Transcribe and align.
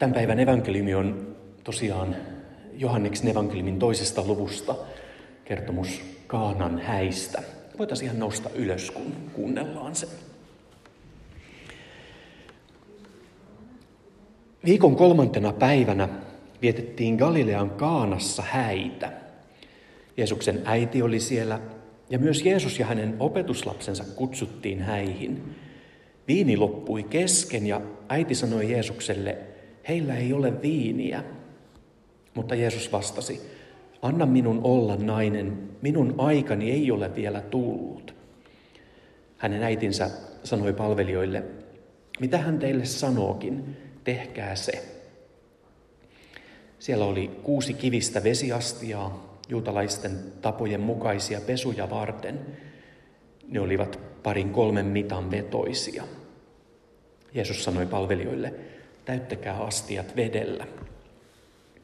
Tämän 0.00 0.14
päivän 0.14 0.40
evankeliumi 0.40 0.94
on 0.94 1.36
tosiaan 1.64 2.16
Johanneksen 2.72 3.28
evankeliumin 3.28 3.78
toisesta 3.78 4.24
luvusta 4.26 4.74
kertomus 5.44 6.00
Kaanan 6.26 6.78
häistä. 6.78 7.42
Voitaisiin 7.78 8.06
ihan 8.06 8.18
nousta 8.18 8.50
ylös, 8.54 8.90
kun 8.90 9.12
kuunnellaan 9.32 9.94
se. 9.94 10.08
Viikon 14.64 14.96
kolmantena 14.96 15.52
päivänä 15.52 16.08
vietettiin 16.62 17.16
Galilean 17.16 17.70
Kaanassa 17.70 18.42
häitä. 18.42 19.12
Jeesuksen 20.16 20.62
äiti 20.64 21.02
oli 21.02 21.20
siellä 21.20 21.60
ja 22.10 22.18
myös 22.18 22.44
Jeesus 22.44 22.78
ja 22.78 22.86
hänen 22.86 23.16
opetuslapsensa 23.18 24.04
kutsuttiin 24.04 24.82
häihin. 24.82 25.54
Viini 26.28 26.56
loppui 26.56 27.02
kesken 27.02 27.66
ja 27.66 27.80
äiti 28.08 28.34
sanoi 28.34 28.72
Jeesukselle, 28.72 29.49
heillä 29.88 30.16
ei 30.16 30.32
ole 30.32 30.62
viiniä. 30.62 31.24
Mutta 32.34 32.54
Jeesus 32.54 32.92
vastasi, 32.92 33.40
anna 34.02 34.26
minun 34.26 34.60
olla 34.64 34.96
nainen, 34.96 35.58
minun 35.82 36.14
aikani 36.18 36.70
ei 36.70 36.90
ole 36.90 37.14
vielä 37.14 37.40
tullut. 37.40 38.14
Hänen 39.36 39.62
äitinsä 39.62 40.10
sanoi 40.44 40.72
palvelijoille, 40.72 41.44
mitä 42.20 42.38
hän 42.38 42.58
teille 42.58 42.84
sanookin, 42.84 43.76
tehkää 44.04 44.54
se. 44.54 44.84
Siellä 46.78 47.04
oli 47.04 47.28
kuusi 47.42 47.74
kivistä 47.74 48.24
vesiastiaa, 48.24 49.38
juutalaisten 49.48 50.18
tapojen 50.40 50.80
mukaisia 50.80 51.40
pesuja 51.40 51.90
varten. 51.90 52.40
Ne 53.48 53.60
olivat 53.60 54.00
parin 54.22 54.50
kolmen 54.50 54.86
mitan 54.86 55.30
vetoisia. 55.30 56.04
Jeesus 57.34 57.64
sanoi 57.64 57.86
palvelijoille, 57.86 58.54
täyttäkää 59.10 59.56
astiat 59.56 60.16
vedellä. 60.16 60.66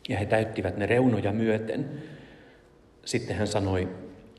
Ja 0.08 0.18
he 0.18 0.26
täyttivät 0.26 0.76
ne 0.76 0.86
reunoja 0.86 1.32
myöten. 1.32 2.02
Sitten 3.04 3.36
hän 3.36 3.46
sanoi, 3.46 3.88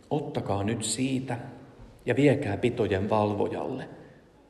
ottakaa 0.09 0.63
nyt 0.63 0.83
siitä 0.83 1.38
ja 2.05 2.15
viekää 2.15 2.58
pitojen 2.58 3.09
valvojalle. 3.09 3.89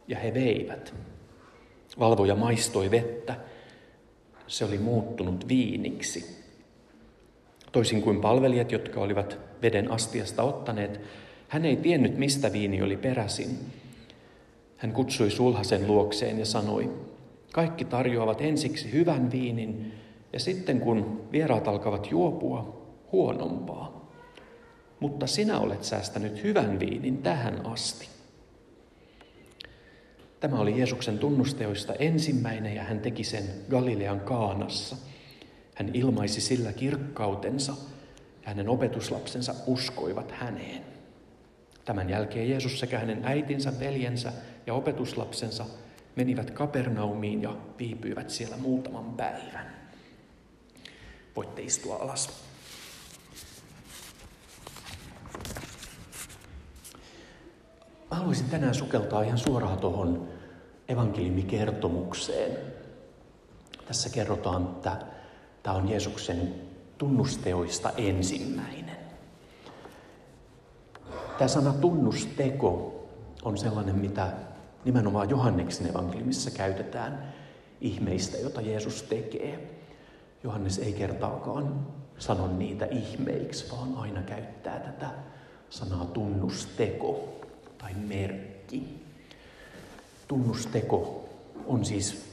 Ja 0.08 0.20
he 0.20 0.34
veivät. 0.34 0.94
Valvoja 2.00 2.36
maistoi 2.36 2.92
vettä. 2.92 3.36
Se 4.48 4.66
oli 4.66 4.78
muuttunut 4.78 5.48
viiniksi. 5.48 6.44
Toisin 7.72 8.02
kuin 8.02 8.22
palvelijat, 8.22 8.72
jotka 8.72 9.00
olivat 9.00 9.40
veden 9.62 9.92
astiasta 9.92 10.44
ottaneet, 10.44 11.02
hän 11.48 11.66
ei 11.66 11.76
tiennyt, 11.76 12.18
mistä 12.18 12.54
viini 12.54 12.82
oli 12.82 12.98
peräisin. 12.98 13.58
Hän 14.78 14.92
kutsui 14.92 15.32
sulhasen 15.32 15.88
luokseen 15.88 16.40
ja 16.40 16.46
sanoi, 16.46 17.08
kaikki 17.54 17.86
tarjoavat 17.86 18.42
ensiksi 18.42 18.92
hyvän 18.92 19.32
viinin 19.32 19.94
ja 20.34 20.40
sitten 20.40 20.80
kun 20.80 21.28
vieraat 21.32 21.68
alkavat 21.68 22.12
juopua, 22.12 22.88
huonompaa. 23.12 24.12
Mutta 25.00 25.28
sinä 25.28 25.60
olet 25.60 25.84
säästänyt 25.84 26.44
hyvän 26.44 26.80
viinin 26.80 27.18
tähän 27.18 27.66
asti. 27.66 28.10
Tämä 30.40 30.60
oli 30.60 30.78
Jeesuksen 30.78 31.20
tunnusteoista 31.20 31.94
ensimmäinen 31.94 32.76
ja 32.76 32.84
hän 32.84 33.00
teki 33.00 33.24
sen 33.24 33.44
Galilean 33.70 34.20
Kaanassa. 34.20 34.96
Hän 35.76 35.90
ilmaisi 35.94 36.42
sillä 36.42 36.74
kirkkautensa 36.74 37.72
ja 38.42 38.48
hänen 38.48 38.70
opetuslapsensa 38.70 39.56
uskoivat 39.68 40.32
häneen. 40.32 40.84
Tämän 41.86 42.10
jälkeen 42.10 42.50
Jeesus 42.50 42.80
sekä 42.80 43.00
hänen 43.00 43.26
äitinsä, 43.26 43.80
veljensä 43.80 44.34
ja 44.68 44.74
opetuslapsensa 44.74 45.66
menivät 46.18 46.52
Kapernaumiin 46.52 47.42
ja 47.42 47.56
viipyivät 47.80 48.30
siellä 48.30 48.58
muutaman 48.58 49.14
päivän. 49.14 49.76
Voitte 51.36 51.62
istua 51.62 51.96
alas. 51.96 52.30
Mä 58.12 58.18
haluaisin 58.18 58.50
tänään 58.50 58.76
sukeltaa 58.76 59.22
ihan 59.22 59.38
suoraan 59.38 59.78
tuohon 59.78 60.28
evankeliumikertomukseen. 60.88 62.58
Tässä 63.88 64.10
kerrotaan, 64.10 64.64
että 64.64 64.98
tämä 65.64 65.76
on 65.76 65.90
Jeesuksen 65.90 66.56
tunnusteoista 66.98 67.92
ensimmäinen. 67.98 68.98
Tämä 71.38 71.48
sana 71.48 71.74
tunnusteko 71.74 73.04
on 73.44 73.58
sellainen, 73.58 73.96
mitä 73.96 74.34
nimenomaan 74.88 75.30
Johanneksen 75.30 75.90
evankeliumissa 75.90 76.52
käytetään 76.52 77.34
ihmeistä, 77.82 78.38
jota 78.38 78.62
Jeesus 78.62 79.04
tekee. 79.04 79.70
Johannes 80.44 80.80
ei 80.80 80.94
kertaakaan 80.94 81.88
sano 82.18 82.48
niitä 82.48 82.86
ihmeiksi, 82.86 83.72
vaan 83.72 83.96
aina 83.96 84.22
käyttää 84.22 84.80
tätä 84.80 85.10
sanaa 85.70 86.06
tunnusteko 86.06 87.40
tai 87.78 87.94
merkki. 87.94 89.04
Tunnusteko 90.28 91.30
on 91.66 91.86
siis 91.86 92.26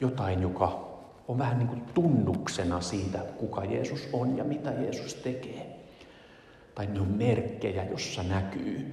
jotain, 0.00 0.42
joka 0.42 0.88
on 1.28 1.38
vähän 1.38 1.58
niin 1.58 1.68
kuin 1.68 1.82
tunnuksena 1.94 2.80
siitä, 2.80 3.18
kuka 3.18 3.64
Jeesus 3.64 4.08
on 4.12 4.36
ja 4.36 4.44
mitä 4.44 4.70
Jeesus 4.70 5.14
tekee. 5.14 5.80
Tai 6.74 6.86
ne 6.86 7.00
on 7.00 7.08
merkkejä, 7.08 7.84
jossa 7.84 8.22
näkyy 8.22 8.92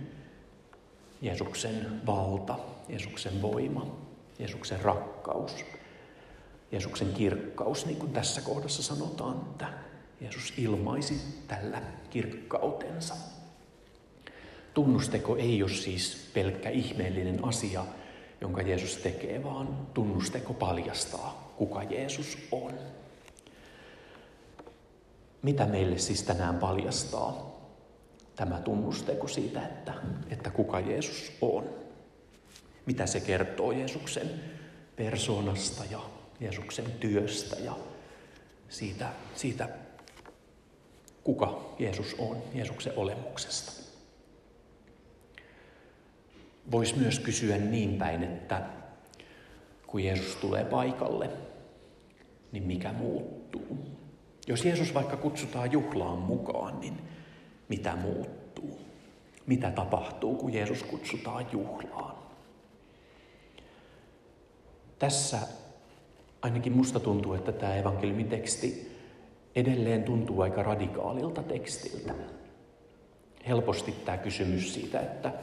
Jeesuksen 1.22 2.02
valta, 2.06 2.56
Jeesuksen 2.90 3.42
voima, 3.42 3.96
Jeesuksen 4.40 4.82
rakkaus, 4.82 5.66
Jeesuksen 6.72 7.14
kirkkaus, 7.14 7.86
niin 7.86 7.98
kuin 7.98 8.12
tässä 8.12 8.42
kohdassa 8.42 8.84
sanotaan, 8.84 9.38
että 9.52 9.68
Jeesus 10.22 10.54
ilmaisi 10.58 11.22
tällä 11.48 11.82
kirkkautensa. 12.10 13.16
Tunnusteko 14.74 15.36
ei 15.36 15.64
ole 15.64 15.72
siis 15.72 16.30
pelkkä 16.34 16.70
ihmeellinen 16.70 17.46
asia, 17.46 17.86
jonka 18.42 18.62
Jeesus 18.62 18.98
tekee, 18.98 19.44
vaan 19.44 19.88
tunnusteko 19.94 20.54
paljastaa, 20.54 21.54
kuka 21.58 21.84
Jeesus 21.84 22.38
on. 22.52 22.74
Mitä 25.42 25.66
meille 25.66 25.98
siis 25.98 26.24
tänään 26.24 26.58
paljastaa 26.58 27.50
tämä 28.36 28.62
tunnusteko 28.62 29.28
siitä, 29.28 29.66
että, 29.68 29.94
että 30.30 30.50
kuka 30.50 30.80
Jeesus 30.80 31.32
on? 31.42 31.79
Mitä 32.90 33.06
se 33.06 33.20
kertoo 33.20 33.72
Jeesuksen 33.72 34.30
persoonasta 34.96 35.84
ja 35.92 36.00
Jeesuksen 36.40 36.86
työstä 36.92 37.56
ja 37.56 37.78
siitä, 38.70 39.10
siitä 39.36 39.70
kuka 41.24 41.76
Jeesus 41.80 42.16
on, 42.20 42.38
Jeesuksen 42.54 42.94
olemuksesta. 42.96 43.72
Voisi 46.72 46.98
myös 46.98 47.20
kysyä 47.20 47.58
niin 47.58 47.98
päin, 47.98 48.24
että 48.24 48.62
kun 49.88 50.04
Jeesus 50.04 50.36
tulee 50.36 50.66
paikalle, 50.66 51.30
niin 52.52 52.64
mikä 52.64 52.94
muuttuu? 52.94 53.78
Jos 54.48 54.66
Jeesus 54.66 54.94
vaikka 54.94 55.18
kutsutaan 55.18 55.72
juhlaan 55.72 56.18
mukaan, 56.18 56.80
niin 56.80 56.98
mitä 57.68 57.96
muuttuu? 57.96 58.80
Mitä 59.46 59.72
tapahtuu, 59.72 60.36
kun 60.36 60.54
Jeesus 60.54 60.84
kutsutaan 60.84 61.48
juhlaan? 61.52 62.19
Tässä 65.00 65.40
ainakin 66.42 66.74
musta 66.74 67.00
tuntuu, 67.00 67.34
että 67.34 67.52
tämä 67.52 67.76
evankeliumiteksti 67.76 68.92
edelleen 69.56 70.04
tuntuu 70.04 70.42
aika 70.42 70.64
radikaalilta 70.64 71.44
tekstiltä. 71.44 72.14
Helposti 73.48 73.92
tämä 73.92 74.18
kysymys 74.18 74.74
siitä, 74.74 75.00
että 75.00 75.34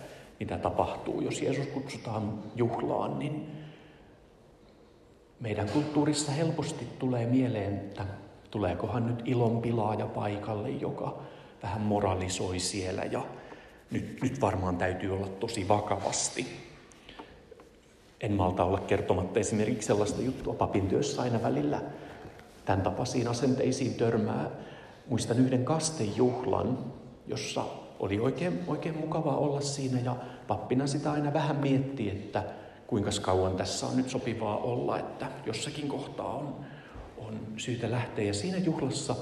mitä 0.40 0.58
tapahtuu, 0.58 1.20
jos 1.20 1.42
Jeesus 1.42 1.66
kutsutaan 1.66 2.42
juhlaan, 2.56 3.18
niin 3.18 3.46
meidän 5.40 5.68
kulttuurissa 5.68 6.32
helposti 6.32 6.86
tulee 6.98 7.26
mieleen, 7.26 7.74
että 7.74 8.04
tuleekohan 8.50 9.06
nyt 9.06 9.22
ilon 9.24 9.62
pilaaja 9.62 10.06
paikalle, 10.06 10.70
joka 10.70 11.18
vähän 11.62 11.80
moralisoi 11.80 12.58
siellä 12.58 13.04
ja 13.04 13.26
nyt, 13.90 14.18
nyt 14.22 14.40
varmaan 14.40 14.76
täytyy 14.76 15.14
olla 15.14 15.28
tosi 15.28 15.68
vakavasti. 15.68 16.65
En 18.20 18.32
malta 18.32 18.64
olla 18.64 18.80
kertomatta 18.80 19.40
esimerkiksi 19.40 19.86
sellaista 19.86 20.22
juttua 20.22 20.54
papin 20.54 20.88
työssä 20.88 21.22
aina 21.22 21.42
välillä. 21.42 21.80
Tämän 22.64 22.82
tapaisiin 22.82 23.28
asenteisiin 23.28 23.94
törmää. 23.94 24.50
Muistan 25.08 25.38
yhden 25.38 25.64
kastejuhlan, 25.64 26.78
jossa 27.26 27.64
oli 28.00 28.20
oikein, 28.20 28.60
oikein 28.66 28.98
mukava 28.98 29.36
olla 29.36 29.60
siinä 29.60 30.00
ja 30.00 30.16
pappina 30.48 30.86
sitä 30.86 31.12
aina 31.12 31.32
vähän 31.32 31.56
mietti, 31.56 32.10
että 32.10 32.42
kuinka 32.86 33.10
kauan 33.22 33.56
tässä 33.56 33.86
on 33.86 33.96
nyt 33.96 34.10
sopivaa 34.10 34.56
olla, 34.56 34.98
että 34.98 35.26
jossakin 35.46 35.88
kohtaa 35.88 36.34
on, 36.34 36.56
on 37.18 37.38
syytä 37.56 37.90
lähteä. 37.90 38.24
Ja 38.24 38.34
siinä 38.34 38.58
juhlassa 38.58 39.16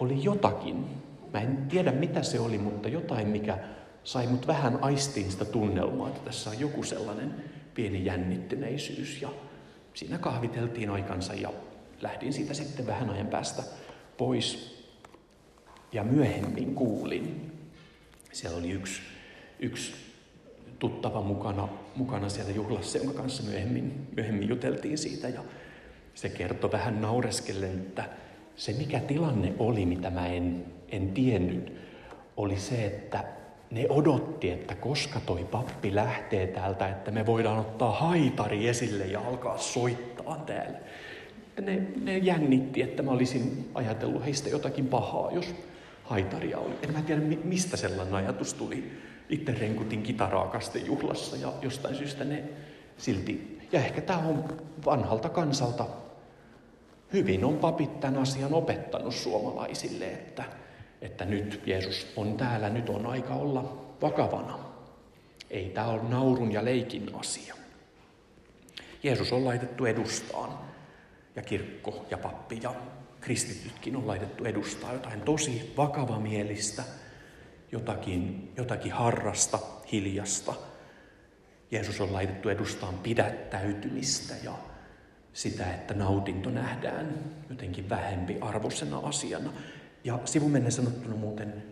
oli 0.00 0.24
jotakin. 0.24 0.86
Mä 1.32 1.40
en 1.40 1.66
tiedä 1.68 1.92
mitä 1.92 2.22
se 2.22 2.40
oli, 2.40 2.58
mutta 2.58 2.88
jotain, 2.88 3.28
mikä 3.28 3.58
sai 4.04 4.26
mut 4.26 4.46
vähän 4.46 4.78
aistiin 4.82 5.30
sitä 5.30 5.44
tunnelmaa, 5.44 6.08
että 6.08 6.20
tässä 6.24 6.50
on 6.50 6.60
joku 6.60 6.82
sellainen 6.82 7.34
pieni 7.76 8.04
jännittyneisyys 8.04 9.22
ja 9.22 9.28
siinä 9.94 10.18
kahviteltiin 10.18 10.90
aikansa 10.90 11.34
ja 11.34 11.52
lähdin 12.00 12.32
siitä 12.32 12.54
sitten 12.54 12.86
vähän 12.86 13.10
ajan 13.10 13.26
päästä 13.26 13.62
pois. 14.16 14.76
Ja 15.92 16.04
myöhemmin 16.04 16.74
kuulin, 16.74 17.52
siellä 18.32 18.58
oli 18.58 18.70
yksi, 18.70 19.02
yksi 19.60 19.92
tuttava 20.78 21.22
mukana, 21.22 21.68
mukana 21.96 22.28
siellä 22.28 22.52
juhlassa, 22.52 22.98
jonka 22.98 23.12
kanssa 23.12 23.42
myöhemmin, 23.42 24.06
myöhemmin 24.16 24.48
juteltiin 24.48 24.98
siitä. 24.98 25.28
Ja 25.28 25.44
se 26.14 26.28
kertoi 26.28 26.72
vähän 26.72 27.00
naureskellen, 27.00 27.78
että 27.78 28.08
se 28.56 28.72
mikä 28.72 29.00
tilanne 29.00 29.54
oli, 29.58 29.86
mitä 29.86 30.10
mä 30.10 30.26
en, 30.26 30.64
en 30.88 31.12
tiennyt, 31.12 31.72
oli 32.36 32.56
se, 32.56 32.86
että 32.86 33.24
ne 33.70 33.86
odotti, 33.88 34.50
että 34.50 34.74
koska 34.74 35.20
toi 35.20 35.44
pappi 35.44 35.94
lähtee 35.94 36.46
täältä, 36.46 36.88
että 36.88 37.10
me 37.10 37.26
voidaan 37.26 37.58
ottaa 37.58 37.92
haitari 37.92 38.68
esille 38.68 39.06
ja 39.06 39.20
alkaa 39.20 39.58
soittaa 39.58 40.42
täällä. 40.46 40.78
Ne, 41.60 41.82
ne 42.02 42.18
jännitti, 42.18 42.82
että 42.82 43.02
mä 43.02 43.10
olisin 43.10 43.70
ajatellut 43.74 44.24
heistä 44.24 44.48
jotakin 44.48 44.86
pahaa, 44.86 45.30
jos 45.32 45.54
haitaria 46.04 46.58
oli. 46.58 46.74
En 46.82 46.92
mä 46.92 47.02
tiedä, 47.02 47.20
mistä 47.44 47.76
sellainen 47.76 48.14
ajatus 48.14 48.54
tuli. 48.54 48.92
Itse 49.28 49.52
renkutin 49.52 50.02
kitaraa 50.02 50.48
kastejuhlassa 50.48 51.36
ja 51.36 51.52
jostain 51.62 51.94
syystä 51.94 52.24
ne 52.24 52.44
silti. 52.98 53.58
Ja 53.72 53.80
ehkä 53.80 54.00
tämä 54.00 54.18
on 54.18 54.44
vanhalta 54.84 55.28
kansalta 55.28 55.86
hyvin 57.12 57.44
on 57.44 57.56
papit 57.56 58.00
tämän 58.00 58.18
asian 58.22 58.54
opettanut 58.54 59.14
suomalaisille, 59.14 60.06
että, 60.06 60.44
että 61.06 61.24
nyt 61.24 61.62
Jeesus 61.66 62.12
on 62.16 62.36
täällä, 62.36 62.68
nyt 62.68 62.88
on 62.88 63.06
aika 63.06 63.34
olla 63.34 63.86
vakavana. 64.02 64.58
Ei 65.50 65.70
tämä 65.70 65.86
ole 65.86 66.02
naurun 66.08 66.52
ja 66.52 66.64
leikin 66.64 67.10
asia. 67.14 67.54
Jeesus 69.02 69.32
on 69.32 69.44
laitettu 69.44 69.84
edustaan 69.84 70.58
ja 71.36 71.42
kirkko 71.42 72.06
ja 72.10 72.18
pappi 72.18 72.60
ja 72.62 72.74
kristitytkin 73.20 73.96
on 73.96 74.06
laitettu 74.06 74.44
edustaa 74.44 74.92
jotain 74.92 75.20
tosi 75.20 75.72
vakavamielistä, 75.76 76.82
jotakin, 77.72 78.52
jotakin 78.56 78.92
harrasta, 78.92 79.58
hiljasta. 79.92 80.54
Jeesus 81.70 82.00
on 82.00 82.12
laitettu 82.12 82.48
edustaan 82.48 82.94
pidättäytymistä 82.94 84.34
ja 84.44 84.52
sitä, 85.32 85.74
että 85.74 85.94
nautinto 85.94 86.50
nähdään 86.50 87.14
jotenkin 87.50 87.88
vähempi 87.88 88.38
arvoisena 88.40 88.98
asiana. 88.98 89.52
Ja 90.06 90.18
sivumennen 90.24 90.72
sanottuna 90.72 91.16
muuten, 91.16 91.64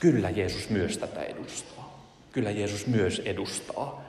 kyllä 0.00 0.30
Jeesus 0.30 0.70
myös 0.70 0.98
tätä 0.98 1.22
edustaa. 1.22 2.06
Kyllä 2.32 2.50
Jeesus 2.50 2.86
myös 2.86 3.22
edustaa 3.24 4.04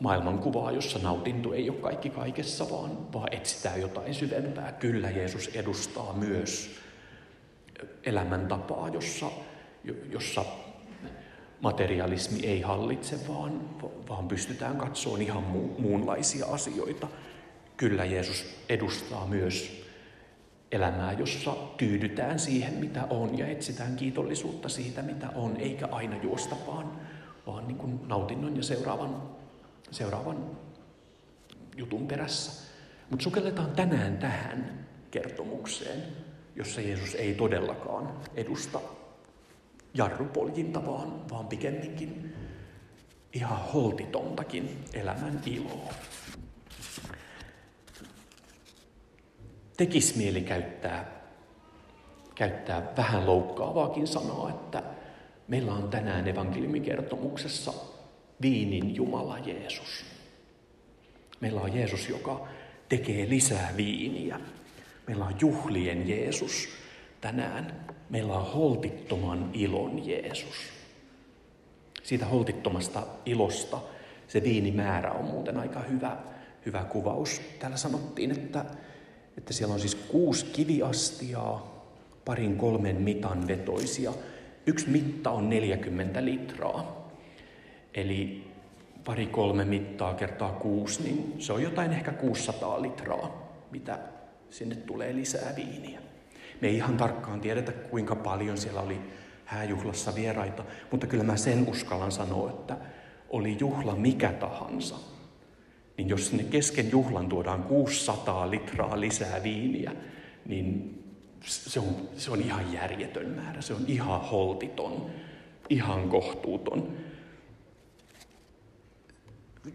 maailmankuvaa, 0.00 0.72
jossa 0.72 0.98
nautinto 0.98 1.52
ei 1.52 1.70
ole 1.70 1.78
kaikki 1.78 2.10
kaikessa, 2.10 2.70
vaan, 2.70 3.12
vaan 3.12 3.34
etsitään 3.34 3.80
jotain 3.80 4.14
syvempää. 4.14 4.72
Kyllä 4.72 5.10
Jeesus 5.10 5.48
edustaa 5.48 6.12
myös 6.12 6.70
elämäntapaa, 8.04 8.88
jossa, 8.88 9.30
jossa 10.10 10.44
materialismi 11.60 12.46
ei 12.46 12.60
hallitse, 12.60 13.28
vaan, 13.28 13.80
vaan 14.08 14.28
pystytään 14.28 14.76
katsomaan 14.76 15.22
ihan 15.22 15.42
muunlaisia 15.78 16.46
asioita. 16.46 17.08
Kyllä 17.76 18.04
Jeesus 18.04 18.44
edustaa 18.68 19.26
myös 19.26 19.87
elämää, 20.72 21.12
jossa 21.12 21.56
tyydytään 21.76 22.38
siihen, 22.38 22.74
mitä 22.74 23.04
on 23.10 23.38
ja 23.38 23.46
etsitään 23.46 23.96
kiitollisuutta 23.96 24.68
siitä, 24.68 25.02
mitä 25.02 25.30
on, 25.34 25.56
eikä 25.56 25.88
aina 25.90 26.16
juosta 26.22 26.56
vaan, 26.66 26.92
vaan 27.46 27.68
niin 27.68 27.78
kuin 27.78 28.00
nautinnon 28.08 28.56
ja 28.56 28.62
seuraavan, 28.62 29.22
seuraavan 29.90 30.50
jutun 31.76 32.06
perässä. 32.06 32.68
Mutta 33.10 33.24
sukelletaan 33.24 33.70
tänään 33.70 34.18
tähän 34.18 34.86
kertomukseen, 35.10 36.02
jossa 36.56 36.80
Jeesus 36.80 37.14
ei 37.14 37.34
todellakaan 37.34 38.12
edusta 38.34 38.80
jarrupoljinta, 39.94 40.86
vaan, 40.86 41.30
vaan 41.30 41.46
pikemminkin 41.46 42.34
ihan 43.32 43.58
holtitontakin 43.58 44.84
elämän 44.92 45.40
iloa. 45.46 45.94
Tekisi 49.78 50.18
mieli 50.18 50.40
käyttää, 50.40 51.04
käyttää 52.34 52.82
vähän 52.96 53.26
loukkaavaakin 53.26 54.06
sanaa, 54.06 54.50
että 54.50 54.82
meillä 55.48 55.72
on 55.72 55.88
tänään 55.88 56.28
evankeliumikertomuksessa 56.28 57.72
viinin 58.42 58.96
Jumala 58.96 59.38
Jeesus. 59.38 60.04
Meillä 61.40 61.60
on 61.60 61.76
Jeesus, 61.76 62.08
joka 62.08 62.48
tekee 62.88 63.28
lisää 63.28 63.72
viiniä. 63.76 64.40
Meillä 65.06 65.24
on 65.24 65.34
juhlien 65.40 66.08
Jeesus 66.08 66.68
tänään. 67.20 67.86
Meillä 68.10 68.34
on 68.34 68.52
holtittoman 68.52 69.50
ilon 69.52 70.06
Jeesus. 70.06 70.56
Siitä 72.02 72.26
holtittomasta 72.26 73.06
ilosta 73.26 73.80
se 74.28 74.42
viinimäärä 74.42 75.12
on 75.12 75.24
muuten 75.24 75.58
aika 75.58 75.80
hyvä, 75.80 76.16
hyvä 76.66 76.84
kuvaus. 76.84 77.40
Täällä 77.58 77.76
sanottiin, 77.76 78.30
että 78.30 78.64
että 79.38 79.52
siellä 79.52 79.74
on 79.74 79.80
siis 79.80 79.94
kuusi 79.94 80.46
kiviastiaa, 80.46 81.84
parin 82.24 82.56
kolmen 82.56 82.96
mitan 82.96 83.48
vetoisia. 83.48 84.12
Yksi 84.66 84.90
mitta 84.90 85.30
on 85.30 85.50
40 85.50 86.24
litraa. 86.24 87.10
Eli 87.94 88.44
pari 89.04 89.26
kolme 89.26 89.64
mittaa 89.64 90.14
kertaa 90.14 90.52
kuusi, 90.52 91.02
niin 91.02 91.34
se 91.38 91.52
on 91.52 91.62
jotain 91.62 91.92
ehkä 91.92 92.12
600 92.12 92.82
litraa, 92.82 93.52
mitä 93.70 93.98
sinne 94.50 94.76
tulee 94.76 95.16
lisää 95.16 95.56
viiniä. 95.56 96.00
Me 96.60 96.68
ei 96.68 96.76
ihan 96.76 96.96
tarkkaan 96.96 97.40
tiedetä, 97.40 97.72
kuinka 97.72 98.16
paljon 98.16 98.58
siellä 98.58 98.80
oli 98.80 99.00
hääjuhlassa 99.44 100.14
vieraita, 100.14 100.64
mutta 100.90 101.06
kyllä 101.06 101.24
mä 101.24 101.36
sen 101.36 101.68
uskallan 101.68 102.12
sanoa, 102.12 102.50
että 102.50 102.76
oli 103.28 103.56
juhla 103.60 103.96
mikä 103.96 104.32
tahansa, 104.32 104.96
niin 105.98 106.08
jos 106.08 106.26
sinne 106.26 106.44
kesken 106.44 106.90
juhlan 106.90 107.28
tuodaan 107.28 107.62
600 107.62 108.50
litraa 108.50 109.00
lisää 109.00 109.42
viiniä, 109.42 109.92
niin 110.46 110.94
se 111.44 111.80
on, 111.80 111.96
se 112.16 112.30
on 112.30 112.40
ihan 112.40 112.72
järjetön 112.72 113.28
määrä, 113.28 113.60
se 113.60 113.74
on 113.74 113.84
ihan 113.86 114.20
holtiton, 114.20 115.10
ihan 115.68 116.08
kohtuuton, 116.08 116.92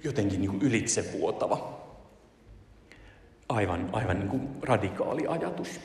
jotenkin 0.03 0.41
niin 0.41 0.51
kuin 0.51 0.61
ylitsevuotava, 0.61 1.79
aivan, 3.49 3.89
aivan 3.91 4.19
niin 4.19 4.29
kuin 4.29 4.49
radikaali 4.61 5.27
ajatus. 5.27 5.79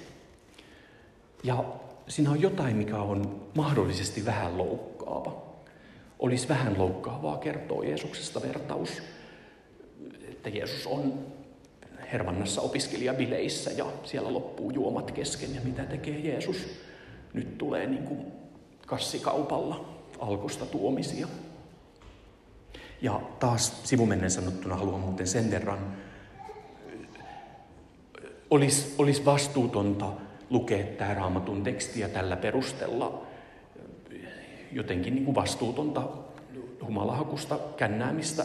Ja 1.43 1.65
siinä 2.09 2.31
on 2.31 2.41
jotain, 2.41 2.77
mikä 2.77 2.97
on 2.97 3.51
mahdollisesti 3.55 4.25
vähän 4.25 4.59
loukkaava. 4.59 5.43
Olisi 6.19 6.49
vähän 6.49 6.79
loukkaavaa 6.79 7.37
kertoa 7.37 7.85
Jeesuksesta 7.85 8.43
vertaus 8.43 9.03
että 10.39 10.49
Jeesus 10.49 10.87
on 10.87 11.27
Hervannassa 12.13 12.61
opiskelijabileissä 12.61 13.71
ja 13.71 13.87
siellä 14.05 14.33
loppuu 14.33 14.71
juomat 14.71 15.11
kesken 15.11 15.55
ja 15.55 15.61
mitä 15.65 15.85
tekee 15.85 16.19
Jeesus? 16.19 16.57
Nyt 17.35 17.59
tulee 17.59 17.87
niin 17.87 18.03
kuin 18.03 18.27
kassikaupalla 18.87 19.89
alkusta 20.19 20.67
tuomisia. 20.67 21.29
Ja 23.03 23.21
taas 23.39 23.81
sivumennen 23.85 24.31
sanottuna 24.31 24.77
haluan 24.77 25.01
muuten 25.01 25.27
sen 25.27 25.51
verran, 25.51 25.97
olisi, 28.51 28.95
olisi 28.99 29.25
vastuutonta 29.25 30.13
lukea 30.51 30.85
tämä 30.85 31.15
raamatun 31.15 31.63
tekstiä 31.63 32.09
tällä 32.09 32.37
perusteella 32.37 33.27
jotenkin 34.73 35.15
niin 35.15 35.25
kuin 35.25 35.35
vastuutonta 35.35 36.03
humalahakusta 36.87 37.59
kännäämistä 37.77 38.45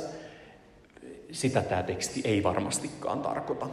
sitä 1.33 1.61
tämä 1.61 1.83
teksti 1.83 2.21
ei 2.23 2.43
varmastikaan 2.43 3.21
tarkoita, 3.21 3.69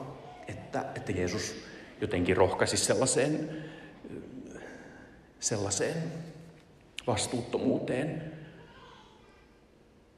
että, 0.49 0.85
että 0.95 1.13
Jeesus 1.13 1.57
jotenkin 2.01 2.37
rohkaisi 2.37 2.77
sellaiseen, 2.77 3.65
sellaiseen 5.41 5.97
vastuuttomuuteen. 7.07 8.33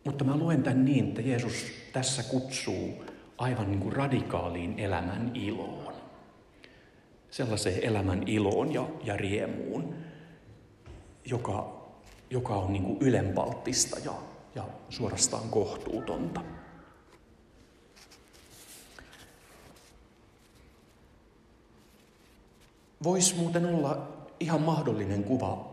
Mutta 0.04 0.25
mä 0.25 0.37
luen 0.37 0.62
tämän 0.62 0.84
niin, 0.84 1.08
että 1.08 1.20
Jeesus 1.22 1.72
tässä 1.92 2.22
kutsuu 2.22 3.04
aivan 3.38 3.70
niin 3.70 3.80
kuin 3.80 3.92
radikaaliin 3.92 4.78
elämän 4.78 5.30
iloon. 5.34 5.94
Sellaiseen 7.30 7.84
elämän 7.84 8.22
iloon 8.26 8.75
ja, 8.75 8.88
ja 9.04 9.16
riemuun, 9.16 9.94
joka, 11.25 11.87
joka 12.30 12.54
on 12.54 12.72
niin 12.72 12.84
kuin 12.84 12.99
ylenpalttista 13.00 13.99
ja, 14.04 14.14
ja 14.54 14.64
suorastaan 14.88 15.49
kohtuutonta. 15.49 16.40
Voisi 23.04 23.35
muuten 23.35 23.66
olla 23.66 24.09
ihan 24.40 24.61
mahdollinen 24.61 25.25
kuva 25.25 25.73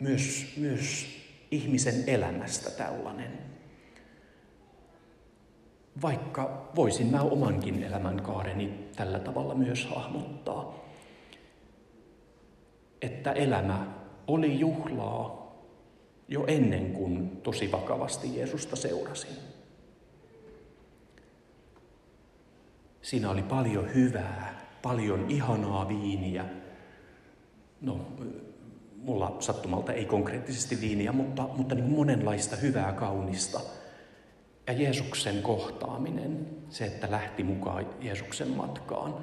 myös, 0.00 0.46
myös 0.56 1.06
ihmisen 1.50 2.04
elämästä 2.06 2.70
tällainen. 2.70 3.50
vaikka 6.02 6.70
voisin 6.76 7.06
mä 7.06 7.22
omankin 7.22 7.82
elämänkaareni 7.82 8.88
tällä 8.96 9.18
tavalla 9.18 9.54
myös 9.54 9.86
hahmottaa, 9.86 10.84
että 13.02 13.32
elämä 13.32 13.86
oli 14.26 14.60
juhlaa 14.60 15.52
jo 16.28 16.44
ennen 16.46 16.92
kuin 16.92 17.36
tosi 17.36 17.72
vakavasti 17.72 18.36
Jeesusta 18.36 18.76
seurasin. 18.76 19.36
Siinä 23.02 23.30
oli 23.30 23.42
paljon 23.42 23.94
hyvää, 23.94 24.59
paljon 24.82 25.30
ihanaa 25.30 25.88
viiniä. 25.88 26.44
No, 27.80 28.00
mulla 28.96 29.36
sattumalta 29.40 29.92
ei 29.92 30.04
konkreettisesti 30.04 30.80
viiniä, 30.80 31.12
mutta, 31.12 31.48
mutta 31.56 31.74
niin 31.74 31.90
monenlaista 31.90 32.56
hyvää 32.56 32.92
kaunista. 32.92 33.60
Ja 34.66 34.72
Jeesuksen 34.72 35.42
kohtaaminen, 35.42 36.46
se, 36.70 36.84
että 36.84 37.10
lähti 37.10 37.44
mukaan 37.44 37.86
Jeesuksen 38.00 38.48
matkaan, 38.48 39.14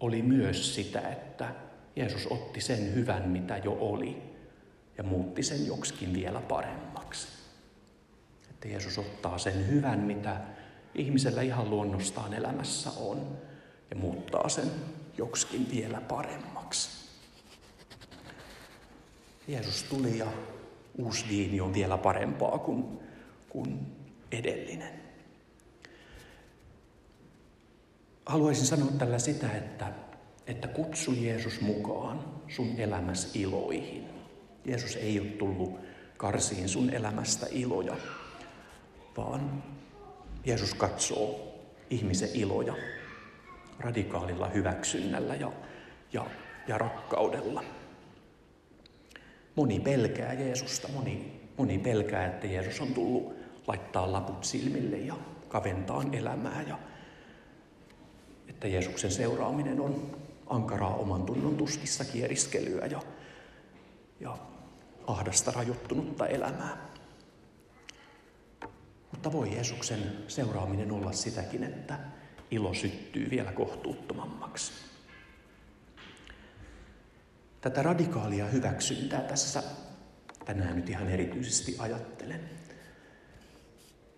oli 0.00 0.22
myös 0.22 0.74
sitä, 0.74 1.00
että 1.00 1.54
Jeesus 1.96 2.26
otti 2.26 2.60
sen 2.60 2.94
hyvän, 2.94 3.28
mitä 3.28 3.56
jo 3.56 3.76
oli, 3.80 4.22
ja 4.98 5.04
muutti 5.04 5.42
sen 5.42 5.66
joksikin 5.66 6.14
vielä 6.14 6.40
paremmaksi. 6.40 7.28
Että 8.50 8.68
Jeesus 8.68 8.98
ottaa 8.98 9.38
sen 9.38 9.68
hyvän, 9.68 9.98
mitä 10.00 10.40
ihmisellä 10.94 11.42
ihan 11.42 11.70
luonnostaan 11.70 12.34
elämässä 12.34 12.90
on, 12.90 13.38
ja 13.90 13.96
muuttaa 13.96 14.48
sen 14.48 14.70
joksikin 15.18 15.70
vielä 15.70 16.00
paremmaksi. 16.00 16.90
Jeesus 19.48 19.82
tuli 19.82 20.18
ja 20.18 20.26
uusi 20.98 21.24
viini 21.28 21.60
on 21.60 21.74
vielä 21.74 21.98
parempaa 21.98 22.58
kuin, 22.58 22.84
kuin 23.48 23.78
edellinen. 24.32 25.00
Haluaisin 28.26 28.66
sanoa 28.66 28.90
tällä 28.98 29.18
sitä, 29.18 29.52
että, 29.52 29.92
että 30.46 30.68
kutsu 30.68 31.12
Jeesus 31.12 31.60
mukaan 31.60 32.24
sun 32.48 32.74
elämässä 32.78 33.28
iloihin. 33.34 34.08
Jeesus 34.64 34.96
ei 34.96 35.20
ole 35.20 35.28
tullut 35.28 35.80
karsiin 36.16 36.68
sun 36.68 36.90
elämästä 36.90 37.46
iloja, 37.50 37.96
vaan 39.16 39.64
Jeesus 40.44 40.74
katsoo 40.74 41.54
ihmisen 41.90 42.28
iloja 42.34 42.74
radikaalilla 43.78 44.48
hyväksynnällä 44.48 45.34
ja, 45.34 45.52
ja, 46.12 46.26
ja 46.68 46.78
rakkaudella. 46.78 47.64
Moni 49.56 49.80
pelkää 49.80 50.32
Jeesusta, 50.32 50.88
moni, 50.88 51.40
moni 51.56 51.78
pelkää, 51.78 52.26
että 52.26 52.46
Jeesus 52.46 52.80
on 52.80 52.94
tullut 52.94 53.34
laittaa 53.66 54.12
laput 54.12 54.44
silmille 54.44 54.96
ja 54.96 55.14
kaventaa 55.48 56.04
elämää 56.12 56.62
ja 56.62 56.78
että 58.48 58.68
Jeesuksen 58.68 59.10
seuraaminen 59.10 59.80
on 59.80 60.16
ankaraa 60.46 60.94
oman 60.94 61.22
tunnon 61.22 61.56
tuskissa 61.56 62.04
kieriskelyä 62.04 62.86
ja, 62.86 63.00
ja 64.20 64.38
ahdasta 65.06 65.50
rajoittunutta 65.50 66.26
elämää. 66.26 66.76
Mutta 69.12 69.32
voi 69.32 69.54
Jeesuksen 69.54 70.12
seuraaminen 70.28 70.92
olla 70.92 71.12
sitäkin, 71.12 71.64
että 71.64 71.98
ilo 72.54 72.74
syttyy 72.74 73.30
vielä 73.30 73.52
kohtuuttomammaksi. 73.52 74.72
Tätä 77.60 77.82
radikaalia 77.82 78.46
hyväksyntää 78.46 79.20
tässä 79.20 79.62
tänään 80.44 80.76
nyt 80.76 80.90
ihan 80.90 81.08
erityisesti 81.08 81.76
ajattelen. 81.78 82.40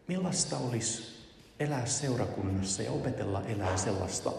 Millaista 0.08 0.58
olisi 0.58 1.16
elää 1.60 1.86
seurakunnassa 1.86 2.82
ja 2.82 2.92
opetella 2.92 3.42
elää 3.42 3.76
sellaista, 3.76 4.32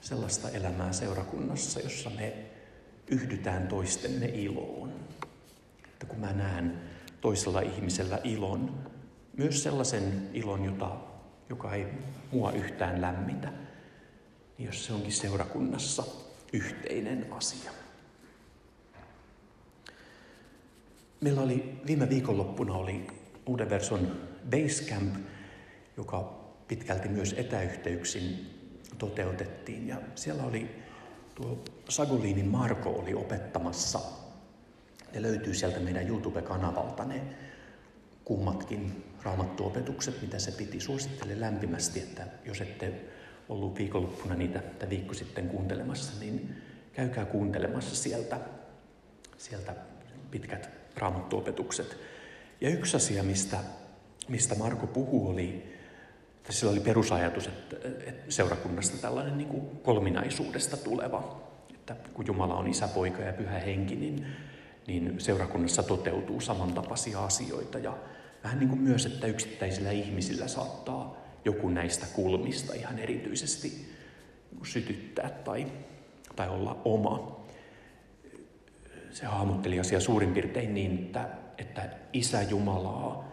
sellaista 0.00 0.50
elämää 0.50 0.92
seurakunnassa, 0.92 1.80
jossa 1.80 2.10
me 2.10 2.34
yhdytään 3.06 3.68
toistemme 3.68 4.26
iloon. 4.26 4.92
Että 5.84 6.06
kun 6.06 6.18
mä 6.18 6.32
näen 6.32 6.80
toisella 7.20 7.60
ihmisellä 7.60 8.18
ilon, 8.24 8.90
myös 9.36 9.62
sellaisen 9.62 10.30
ilon, 10.32 10.64
jota, 10.64 11.11
joka 11.52 11.74
ei 11.74 11.86
mua 12.32 12.52
yhtään 12.52 13.00
lämmitä, 13.00 13.52
niin 14.58 14.66
jos 14.66 14.84
se 14.84 14.92
onkin 14.92 15.12
seurakunnassa 15.12 16.04
yhteinen 16.52 17.26
asia. 17.32 17.70
Meillä 21.20 21.40
oli 21.40 21.80
viime 21.86 22.08
viikonloppuna 22.08 22.74
oli 22.74 23.06
Uuden 23.46 23.70
verson 23.70 24.20
Basecamp, 24.50 25.16
joka 25.96 26.40
pitkälti 26.68 27.08
myös 27.08 27.34
etäyhteyksin 27.38 28.50
toteutettiin. 28.98 29.88
Ja 29.88 29.96
siellä 30.14 30.42
oli 30.42 30.82
tuo 31.34 31.64
Sagolinin 31.88 32.46
Marko 32.46 32.90
oli 32.90 33.14
opettamassa. 33.14 34.00
Ne 35.14 35.22
löytyy 35.22 35.54
sieltä 35.54 35.80
meidän 35.80 36.08
YouTube-kanavalta 36.08 37.04
ne 37.04 37.22
kummatkin 38.24 39.11
raamattuopetukset, 39.24 40.22
mitä 40.22 40.38
se 40.38 40.52
piti. 40.52 40.80
Suosittelen 40.80 41.40
lämpimästi, 41.40 42.00
että 42.00 42.26
jos 42.44 42.60
ette 42.60 42.92
ollut 43.48 43.78
viikonloppuna 43.78 44.34
niitä 44.34 44.58
tai 44.58 44.90
viikko 44.90 45.14
sitten 45.14 45.48
kuuntelemassa, 45.48 46.20
niin 46.20 46.56
käykää 46.92 47.24
kuuntelemassa 47.24 47.96
sieltä, 47.96 48.38
sieltä 49.38 49.74
pitkät 50.30 50.70
raamattuopetukset. 50.96 51.96
Ja 52.60 52.68
yksi 52.68 52.96
asia, 52.96 53.22
mistä, 53.22 53.58
mistä 54.28 54.54
Marko 54.54 54.86
puhuu, 54.86 55.28
oli, 55.28 55.72
että 56.36 56.52
sillä 56.52 56.72
oli 56.72 56.80
perusajatus, 56.80 57.46
että, 57.46 57.76
että 58.06 58.32
seurakunnasta 58.32 58.96
tällainen 58.96 59.38
niin 59.38 59.48
kuin 59.48 59.62
kolminaisuudesta 59.82 60.76
tuleva, 60.76 61.42
että 61.74 61.96
kun 62.14 62.26
Jumala 62.26 62.54
on 62.54 62.68
isä, 62.68 62.88
poika 62.88 63.22
ja 63.22 63.32
pyhä 63.32 63.58
henki, 63.58 63.96
niin, 63.96 64.26
niin 64.86 65.20
seurakunnassa 65.20 65.82
toteutuu 65.82 66.40
samantapaisia 66.40 67.24
asioita. 67.24 67.78
Ja 67.78 67.96
vähän 68.44 68.58
niin 68.58 68.68
kuin 68.68 68.80
myös, 68.80 69.06
että 69.06 69.26
yksittäisillä 69.26 69.90
ihmisillä 69.90 70.48
saattaa 70.48 71.16
joku 71.44 71.68
näistä 71.68 72.06
kulmista 72.12 72.74
ihan 72.74 72.98
erityisesti 72.98 73.92
sytyttää 74.64 75.30
tai, 75.30 75.66
tai 76.36 76.48
olla 76.48 76.80
oma. 76.84 77.40
Se 79.10 79.26
hahmotteli 79.26 79.80
asia 79.80 80.00
suurin 80.00 80.32
piirtein 80.32 80.74
niin, 80.74 80.98
että, 80.98 81.28
että 81.58 81.88
Isä 82.12 82.42
Jumalaa 82.42 83.32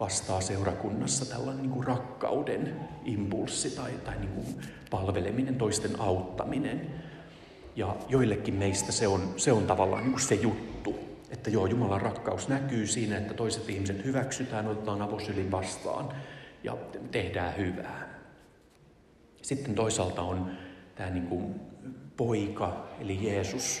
vastaa 0.00 0.40
seurakunnassa 0.40 1.26
tällainen 1.26 1.62
niin 1.62 1.72
kuin 1.72 1.86
rakkauden 1.86 2.74
impulssi 3.04 3.70
tai, 3.70 3.92
tai 4.04 4.18
niin 4.18 4.32
kuin 4.32 4.46
palveleminen, 4.90 5.54
toisten 5.54 6.00
auttaminen. 6.00 6.94
Ja 7.76 7.96
joillekin 8.08 8.54
meistä 8.54 8.92
se 8.92 9.08
on, 9.08 9.34
se 9.36 9.52
on 9.52 9.66
tavallaan 9.66 10.02
niin 10.02 10.12
kuin 10.12 10.22
se 10.22 10.34
juttu, 10.34 10.77
että 11.30 11.50
joo, 11.50 11.66
Jumalan 11.66 12.00
rakkaus 12.00 12.48
näkyy 12.48 12.86
siinä, 12.86 13.18
että 13.18 13.34
toiset 13.34 13.68
ihmiset 13.68 14.04
hyväksytään, 14.04 14.66
otetaan 14.66 15.02
avosylin 15.02 15.50
vastaan 15.50 16.08
ja 16.64 16.76
tehdään 17.10 17.56
hyvää. 17.56 18.18
Sitten 19.42 19.74
toisaalta 19.74 20.22
on 20.22 20.50
tämä 20.94 21.10
niin 21.10 21.26
kuin 21.26 21.54
poika, 22.16 22.88
eli 23.00 23.26
Jeesus. 23.26 23.80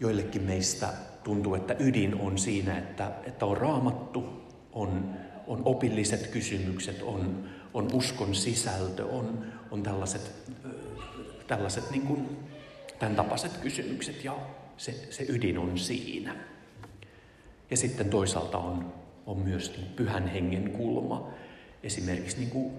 Joillekin 0.00 0.42
meistä 0.42 0.88
tuntuu, 1.24 1.54
että 1.54 1.76
ydin 1.78 2.20
on 2.20 2.38
siinä, 2.38 2.78
että, 2.78 3.12
että 3.24 3.46
on 3.46 3.56
raamattu, 3.56 4.42
on, 4.72 5.14
on 5.46 5.62
opilliset 5.64 6.26
kysymykset, 6.26 7.02
on, 7.02 7.48
on 7.74 7.88
uskon 7.92 8.34
sisältö, 8.34 9.06
on, 9.06 9.44
on 9.70 9.82
tällaiset, 9.82 10.32
tällaiset 11.46 11.90
niin 11.90 12.02
kuin, 12.02 12.38
tämän 12.98 13.16
tapaiset 13.16 13.56
kysymykset 13.56 14.24
ja 14.24 14.36
se, 14.82 15.06
se 15.10 15.26
ydin 15.28 15.58
on 15.58 15.78
siinä. 15.78 16.36
Ja 17.70 17.76
sitten 17.76 18.10
toisaalta 18.10 18.58
on, 18.58 18.92
on 19.26 19.38
myös 19.38 19.76
niin 19.76 19.86
pyhän 19.86 20.28
hengen 20.28 20.70
kulma, 20.70 21.30
esimerkiksi 21.82 22.36
niin 22.36 22.50
kuin, 22.50 22.72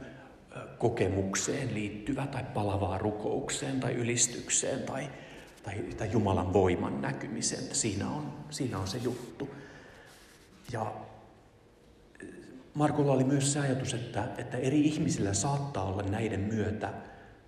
kokemukseen 0.78 1.74
liittyvä 1.74 2.28
tai 2.28 2.44
palavaa 2.54 2.98
rukoukseen 2.98 3.80
tai 3.80 3.94
ylistykseen 3.94 4.84
tai, 4.84 5.10
tai, 5.64 5.76
tai 5.98 6.12
Jumalan 6.12 6.54
voiman 6.54 7.02
näkymiseen. 7.02 7.76
Siinä 7.76 8.10
on, 8.10 8.34
siinä 8.50 8.80
on 8.80 8.88
se 8.88 8.98
juttu. 8.98 9.50
Ja 10.72 10.94
Markolla 12.74 13.12
oli 13.12 13.24
myös 13.24 13.54
se 13.54 13.60
ajatus, 13.60 13.94
että, 13.94 14.28
että 14.38 14.58
eri 14.58 14.82
ihmisillä 14.82 15.34
saattaa 15.34 15.84
olla 15.84 16.04
näiden 16.04 16.40
myötä 16.40 16.94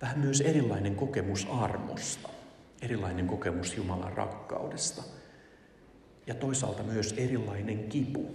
vähän 0.02 0.18
myös 0.18 0.40
erilainen 0.40 0.94
kokemus 0.94 1.46
armosta, 1.50 2.28
erilainen 2.82 3.26
kokemus 3.26 3.76
Jumalan 3.76 4.12
rakkaudesta 4.12 5.02
ja 6.26 6.34
toisaalta 6.34 6.82
myös 6.82 7.14
erilainen 7.16 7.88
kipu, 7.88 8.34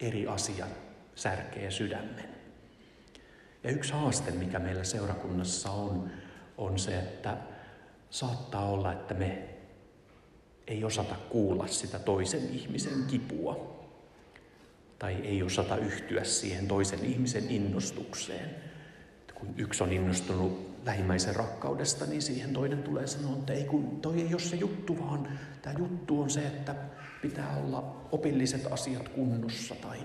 eri 0.00 0.26
asia 0.26 0.66
särkee 1.14 1.70
sydämen. 1.70 2.28
Ja 3.64 3.70
yksi 3.70 3.92
haaste, 3.92 4.30
mikä 4.30 4.58
meillä 4.58 4.84
seurakunnassa 4.84 5.70
on, 5.70 6.10
on 6.58 6.78
se, 6.78 6.98
että 6.98 7.36
saattaa 8.10 8.70
olla, 8.70 8.92
että 8.92 9.14
me 9.14 9.48
ei 10.66 10.84
osata 10.84 11.14
kuulla 11.28 11.66
sitä 11.66 11.98
toisen 11.98 12.50
ihmisen 12.52 13.04
kipua 13.06 13.76
tai 14.98 15.14
ei 15.14 15.42
osata 15.42 15.76
yhtyä 15.76 16.24
siihen 16.24 16.68
toisen 16.68 17.04
ihmisen 17.04 17.50
innostukseen. 17.50 18.50
Kun 19.34 19.54
yksi 19.56 19.82
on 19.82 19.92
innostunut 19.92 20.75
lähimmäisen 20.86 21.36
rakkaudesta, 21.36 22.06
niin 22.06 22.22
siihen 22.22 22.52
toinen 22.52 22.82
tulee 22.82 23.06
sanoa, 23.06 23.36
että 23.36 23.52
ei 23.52 23.64
kun 23.64 24.00
toi 24.00 24.20
ei 24.20 24.34
ole 24.34 24.40
se 24.40 24.56
juttu, 24.56 24.98
vaan 24.98 25.28
tämä 25.62 25.78
juttu 25.78 26.22
on 26.22 26.30
se, 26.30 26.46
että 26.46 26.74
pitää 27.22 27.56
olla 27.56 28.08
opilliset 28.12 28.72
asiat 28.72 29.08
kunnossa 29.08 29.74
tai 29.74 29.98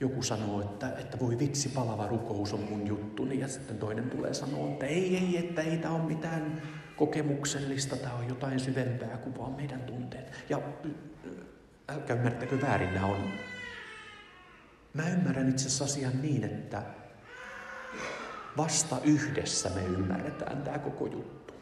joku 0.00 0.22
sanoo, 0.22 0.60
että, 0.60 0.92
että 0.98 1.18
voi 1.18 1.38
vitsi, 1.38 1.68
palava 1.68 2.06
rukous 2.06 2.52
on 2.52 2.60
mun 2.60 2.86
juttuni, 2.86 3.40
ja 3.40 3.48
sitten 3.48 3.78
toinen 3.78 4.10
tulee 4.10 4.34
sanoa, 4.34 4.68
että 4.68 4.86
ei, 4.86 5.16
ei, 5.16 5.36
että 5.36 5.62
ei 5.62 5.78
tämä 5.78 5.94
ole 5.94 6.04
mitään 6.04 6.62
kokemuksellista, 6.96 7.96
tämä 7.96 8.14
on 8.14 8.28
jotain 8.28 8.60
syvempää 8.60 9.16
kuin 9.16 9.38
vaan 9.38 9.52
meidän 9.52 9.80
tunteet. 9.80 10.32
Ja 10.48 10.60
älkää 11.88 12.16
ymmärtäkö 12.16 12.60
väärin, 12.60 12.94
nämä 12.94 13.06
on... 13.06 13.32
Mä 14.94 15.08
ymmärrän 15.08 15.48
itse 15.48 15.66
asiassa 15.66 15.84
asian 15.84 16.22
niin, 16.22 16.44
että 16.44 16.82
vasta 18.58 19.00
yhdessä 19.04 19.68
me 19.68 19.82
ymmärretään 19.82 20.62
tämä 20.62 20.78
koko 20.78 21.06
juttu. 21.06 21.54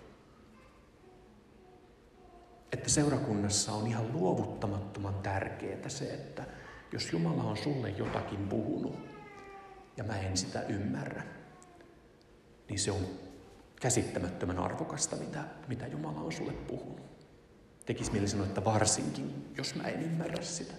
Että 2.73 2.91
seurakunnassa 2.91 3.73
on 3.73 3.87
ihan 3.87 4.13
luovuttamattoman 4.13 5.15
tärkeää 5.15 5.89
se, 5.89 6.15
että 6.15 6.45
jos 6.93 7.13
Jumala 7.13 7.43
on 7.43 7.57
sulle 7.57 7.91
jotakin 7.91 8.49
puhunut 8.49 8.97
ja 9.97 10.05
mä 10.05 10.19
en 10.19 10.37
sitä 10.37 10.63
ymmärrä, 10.63 11.23
niin 12.69 12.79
se 12.79 12.91
on 12.93 13.07
käsittämättömän 13.81 14.59
arvokasta, 14.59 15.17
mitä, 15.17 15.45
mitä 15.69 15.87
Jumala 15.87 16.21
on 16.21 16.33
sulle 16.33 16.53
puhunut. 16.53 17.07
Tekisi 17.87 18.13
mieli 18.13 18.29
sanoa, 18.29 18.47
että 18.47 18.65
varsinkin, 18.65 19.53
jos 19.57 19.75
mä 19.75 19.83
en 19.83 20.03
ymmärrä 20.03 20.43
sitä. 20.43 20.75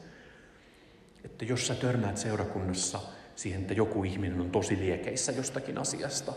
Että 1.24 1.46
jos 1.46 1.68
sä 1.68 1.76
törmäät 1.76 2.18
seurakunnassa 2.18 3.00
siihen, 3.38 3.62
että 3.62 3.74
joku 3.74 4.04
ihminen 4.04 4.42
on 4.42 4.52
tosi 4.52 4.78
liekeissä 4.78 5.32
jostakin 5.32 5.78
asiasta, 5.78 6.34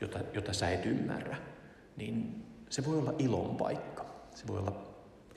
jota, 0.00 0.18
jota 0.32 0.52
sä 0.52 0.70
et 0.70 0.86
ymmärrä, 0.86 1.36
niin 1.96 2.44
se 2.70 2.86
voi 2.86 2.98
olla 2.98 3.14
ilon 3.18 3.56
paikka. 3.56 4.06
Se 4.34 4.46
voi 4.46 4.58
olla 4.58 4.88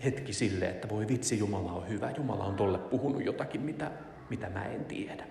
hetki 0.04 0.34
sille, 0.34 0.70
että 0.70 0.90
voi 0.90 1.08
vitsi, 1.08 1.40
Jumala 1.40 1.72
on 1.72 1.90
hyvä. 1.90 2.12
Jumala 2.12 2.46
on 2.46 2.56
tolle 2.56 2.78
puhunut 2.78 3.26
jotakin, 3.26 3.62
mitä, 3.62 3.92
mitä 4.30 4.50
mä 4.50 4.66
en 4.66 4.86
tiedä. 4.86 5.28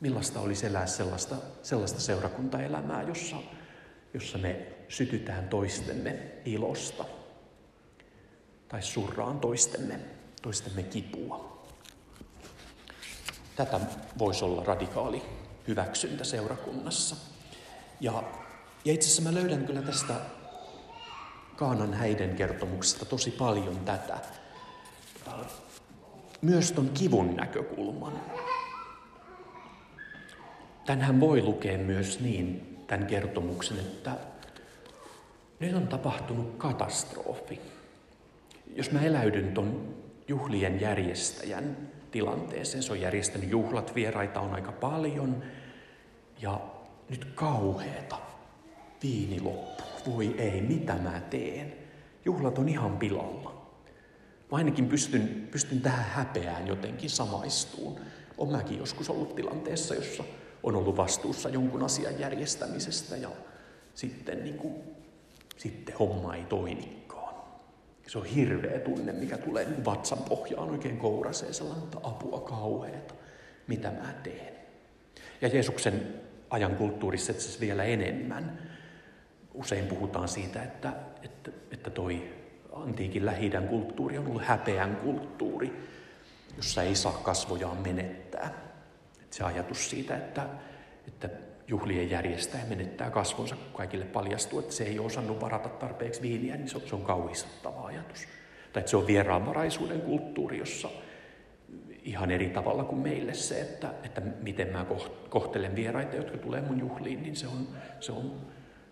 Millaista 0.00 0.40
olisi 0.40 0.66
elää 0.66 0.86
sellaista, 0.86 1.36
sellaista 1.62 2.00
seurakuntaelämää, 2.00 3.02
jossa, 3.02 3.36
jossa 4.14 4.38
me 4.38 4.66
sytytään 4.88 5.48
toistemme 5.48 6.18
ilosta 6.44 7.04
tai 8.68 8.82
surraan 8.82 9.40
toistemme, 9.40 10.00
toistemme 10.42 10.82
kipua. 10.82 11.57
Tätä 13.58 13.80
voisi 14.18 14.44
olla 14.44 14.64
radikaali 14.64 15.22
hyväksyntä 15.68 16.24
seurakunnassa. 16.24 17.16
Ja, 18.00 18.22
ja 18.84 18.92
itse 18.92 19.06
asiassa 19.06 19.22
mä 19.22 19.34
löydän 19.34 19.66
kyllä 19.66 19.82
tästä 19.82 20.14
Kaanan 21.56 21.94
häiden 21.94 22.36
kertomuksesta 22.36 23.04
tosi 23.04 23.30
paljon 23.30 23.76
tätä. 23.76 24.18
Myös 26.42 26.72
ton 26.72 26.88
kivun 26.88 27.36
näkökulman. 27.36 28.20
Tänhän 30.86 31.20
voi 31.20 31.42
lukea 31.42 31.78
myös 31.78 32.20
niin, 32.20 32.78
tämän 32.86 33.06
kertomuksen, 33.06 33.78
että 33.78 34.16
nyt 35.60 35.74
on 35.74 35.88
tapahtunut 35.88 36.54
katastrofi. 36.58 37.60
Jos 38.74 38.90
mä 38.90 39.00
eläydyn 39.00 39.54
ton 39.54 39.94
juhlien 40.28 40.80
järjestäjän 40.80 41.76
tilanteeseen, 42.10 42.82
se 42.82 42.92
on 42.92 43.00
järjestänyt 43.00 43.50
juhlat, 43.50 43.94
vieraita 43.94 44.40
on 44.40 44.54
aika 44.54 44.72
paljon, 44.72 45.42
ja 46.42 46.60
nyt 47.08 47.24
kauheeta. 47.24 48.18
Viini 49.02 49.40
loppuu. 49.40 49.86
Voi 50.06 50.34
ei, 50.38 50.60
mitä 50.60 50.94
mä 50.94 51.20
teen? 51.30 51.72
Juhlat 52.24 52.58
on 52.58 52.68
ihan 52.68 52.98
pilalla. 52.98 53.66
Mä 54.50 54.58
ainakin 54.58 54.88
pystyn, 54.88 55.48
pystyn 55.50 55.80
tähän 55.80 56.04
häpeään 56.04 56.66
jotenkin 56.66 57.10
samaistuun. 57.10 58.00
On 58.38 58.52
mäkin 58.52 58.78
joskus 58.78 59.10
ollut 59.10 59.34
tilanteessa, 59.34 59.94
jossa 59.94 60.24
on 60.62 60.76
ollut 60.76 60.96
vastuussa 60.96 61.48
jonkun 61.48 61.82
asian 61.82 62.20
järjestämisestä 62.20 63.16
ja 63.16 63.30
sitten, 63.94 64.44
niin 64.44 64.58
kuin, 64.58 64.74
sitten 65.56 65.94
homma 65.98 66.34
ei 66.34 66.44
toimikaan. 66.44 66.97
Se 68.08 68.18
on 68.18 68.24
hirveä 68.24 68.78
tunne, 68.78 69.12
mikä 69.12 69.38
tulee 69.38 69.66
vatsan 69.84 70.18
pohjaan 70.18 70.70
oikein 70.70 70.98
kouraseen 70.98 71.54
sellainen, 71.54 71.84
että 71.84 71.98
apua 72.02 72.40
kauheeta. 72.40 73.14
Mitä 73.66 73.90
mä 73.90 74.14
teen? 74.22 74.54
Ja 75.40 75.48
Jeesuksen 75.48 76.14
ajan 76.50 76.76
kulttuurissa 76.76 77.32
itse 77.32 77.60
vielä 77.60 77.84
enemmän. 77.84 78.58
Usein 79.54 79.86
puhutaan 79.86 80.28
siitä, 80.28 80.62
että, 80.62 80.92
että, 81.22 81.50
että 81.70 81.90
toi 81.90 82.34
antiikin 82.72 83.26
lähi 83.26 83.50
kulttuuri 83.68 84.18
on 84.18 84.26
ollut 84.26 84.44
häpeän 84.44 84.96
kulttuuri, 84.96 85.88
jossa 86.56 86.82
ei 86.82 86.94
saa 86.94 87.12
kasvojaan 87.12 87.76
menettää. 87.76 88.50
Et 89.22 89.32
se 89.32 89.44
ajatus 89.44 89.90
siitä, 89.90 90.16
että, 90.16 90.46
että 91.08 91.30
juhlien 91.68 92.10
järjestäjä 92.10 92.64
menettää 92.68 93.10
kasvonsa, 93.10 93.56
kun 93.56 93.72
kaikille 93.72 94.04
paljastuu, 94.04 94.58
että 94.58 94.74
se 94.74 94.84
ei 94.84 94.98
osannut 94.98 95.40
varata 95.40 95.68
tarpeeksi 95.68 96.22
viiniä, 96.22 96.56
niin 96.56 96.68
se 96.68 96.94
on, 96.94 97.02
kauhistuttava 97.02 97.86
ajatus. 97.86 98.28
Tai 98.72 98.80
että 98.80 98.90
se 98.90 98.96
on 98.96 99.06
vieraanvaraisuuden 99.06 100.00
kulttuuri, 100.00 100.58
jossa 100.58 100.90
ihan 102.02 102.30
eri 102.30 102.50
tavalla 102.50 102.84
kuin 102.84 103.00
meille 103.00 103.34
se, 103.34 103.60
että, 103.60 103.94
että 104.02 104.20
miten 104.20 104.68
mä 104.68 104.86
kohtelen 105.28 105.76
vieraita, 105.76 106.16
jotka 106.16 106.38
tulee 106.38 106.60
mun 106.60 106.80
juhliin, 106.80 107.22
niin 107.22 107.36
se 107.36 107.46
on, 107.46 107.68
se 108.00 108.12
on, 108.12 108.40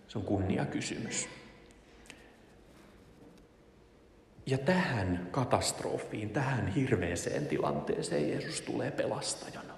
se 0.08 0.18
on 0.18 0.24
kunniakysymys. 0.24 1.28
Ja 4.46 4.58
tähän 4.58 5.28
katastrofiin, 5.30 6.30
tähän 6.30 6.66
hirveeseen 6.66 7.46
tilanteeseen 7.46 8.28
Jeesus 8.28 8.60
tulee 8.60 8.90
pelastajana. 8.90 9.74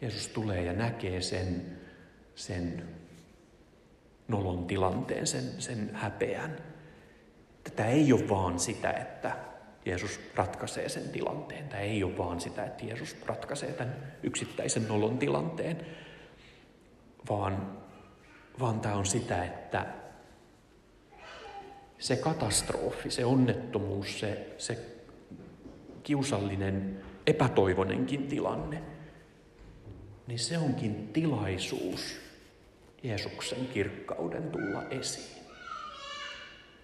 Jeesus 0.00 0.28
tulee 0.28 0.62
ja 0.62 0.72
näkee 0.72 1.20
sen, 1.20 1.78
sen 2.36 2.88
nolon 4.28 4.66
tilanteen, 4.66 5.26
sen, 5.26 5.44
sen 5.58 5.90
häpeän. 5.94 6.56
Tätä 7.64 7.86
ei 7.86 8.12
ole 8.12 8.28
vaan 8.28 8.58
sitä, 8.58 8.90
että 8.90 9.36
Jeesus 9.84 10.20
ratkaisee 10.34 10.88
sen 10.88 11.08
tilanteen. 11.08 11.68
Tämä 11.68 11.82
ei 11.82 12.04
ole 12.04 12.18
vaan 12.18 12.40
sitä, 12.40 12.64
että 12.64 12.84
Jeesus 12.84 13.16
ratkaisee 13.26 13.72
tämän 13.72 14.12
yksittäisen 14.22 14.88
nolon 14.88 15.18
tilanteen, 15.18 15.86
vaan, 17.30 17.78
vaan 18.60 18.80
tämä 18.80 18.94
on 18.94 19.06
sitä, 19.06 19.44
että 19.44 19.86
se 21.98 22.16
katastrofi, 22.16 23.10
se 23.10 23.24
onnettomuus, 23.24 24.20
se, 24.20 24.54
se 24.58 24.78
kiusallinen, 26.02 27.00
epätoivonenkin 27.26 28.26
tilanne– 28.28 28.82
niin 30.26 30.38
se 30.38 30.58
onkin 30.58 31.08
tilaisuus 31.08 32.20
Jeesuksen 33.02 33.66
kirkkauden 33.66 34.50
tulla 34.50 34.82
esiin. 34.90 35.42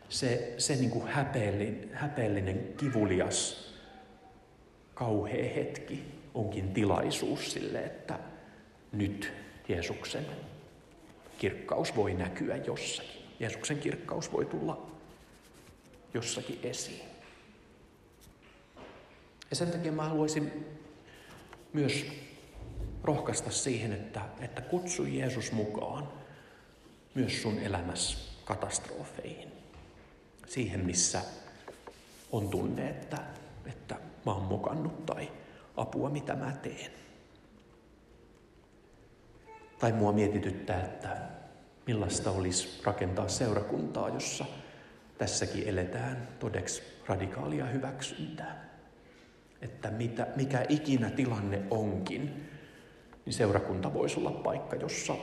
Se, 0.08 0.54
se 0.58 0.76
niin 0.76 0.90
kuin 0.90 1.06
häpeellinen, 1.06 1.90
häpeellinen, 1.92 2.74
kivulias, 2.76 3.72
kauhea 4.94 5.54
hetki 5.54 6.04
onkin 6.34 6.74
tilaisuus 6.74 7.52
sille, 7.52 7.78
että 7.78 8.18
nyt 8.92 9.32
Jeesuksen 9.68 10.26
kirkkaus 11.38 11.96
voi 11.96 12.14
näkyä 12.14 12.56
jossakin. 12.56 13.22
Jeesuksen 13.40 13.78
kirkkaus 13.78 14.32
voi 14.32 14.44
tulla 14.44 14.86
jossakin 16.14 16.58
esiin. 16.62 17.02
Ja 19.50 19.56
sen 19.56 19.70
takia 19.70 19.92
mä 19.92 20.08
haluaisin 20.08 20.66
myös 21.72 22.06
rohkaista 23.04 23.50
siihen, 23.50 23.92
että, 23.92 24.20
että 24.40 24.60
kutsu 24.62 25.04
Jeesus 25.04 25.52
mukaan 25.52 26.08
myös 27.14 27.42
sun 27.42 27.58
elämässä 27.58 28.18
katastrofeihin. 28.44 29.52
Siihen, 30.46 30.80
missä 30.80 31.22
on 32.32 32.48
tunne, 32.48 32.88
että, 32.88 33.18
että 33.66 33.94
mä 34.26 34.32
oon 34.32 34.42
mokannut 34.42 35.06
tai 35.06 35.32
apua, 35.76 36.10
mitä 36.10 36.34
mä 36.34 36.52
teen. 36.52 36.90
Tai 39.78 39.92
mua 39.92 40.12
mietityttää, 40.12 40.84
että 40.84 41.16
millaista 41.86 42.30
olisi 42.30 42.80
rakentaa 42.84 43.28
seurakuntaa, 43.28 44.08
jossa 44.08 44.44
tässäkin 45.18 45.68
eletään 45.68 46.28
todeksi 46.38 46.82
radikaalia 47.06 47.66
hyväksyntää. 47.66 48.64
Että 49.62 49.90
mitä, 49.90 50.26
mikä 50.36 50.66
ikinä 50.68 51.10
tilanne 51.10 51.62
onkin, 51.70 52.48
niin 53.24 53.32
seurakunta 53.32 53.94
voisi 53.94 54.20
olla 54.20 54.30
paikka, 54.30 54.76
jossa, 54.76 55.14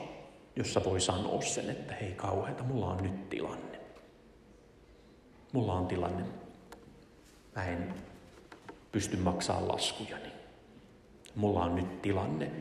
jossa 0.56 0.82
voi 0.84 1.02
sanoa 1.02 1.42
sen, 1.42 1.70
että 1.70 1.94
hei 1.94 2.12
kauheita, 2.12 2.64
mulla 2.64 2.86
on 2.86 3.04
nyt 3.04 3.30
tilanne. 3.30 3.80
Mulla 5.54 5.74
on 5.74 5.88
tilanne. 5.88 6.26
Mä 7.56 7.66
en, 7.66 7.94
pysty 8.92 9.18
maksamaan 9.18 9.68
laskujani. 9.68 10.30
Mulla 11.36 11.64
on 11.64 11.76
nyt 11.76 12.02
tilanne, 12.02 12.52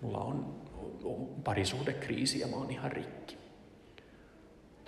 mulla 0.00 0.18
on, 0.18 0.62
on 1.04 1.28
parisuhdekriisi 1.44 2.40
ja 2.40 2.46
mä 2.46 2.56
oon 2.56 2.70
ihan 2.70 2.92
rikki. 2.92 3.36